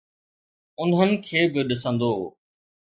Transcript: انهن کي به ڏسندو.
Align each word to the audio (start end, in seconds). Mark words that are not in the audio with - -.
انهن 0.81 1.09
کي 1.27 1.41
به 1.53 1.61
ڏسندو. 1.69 2.13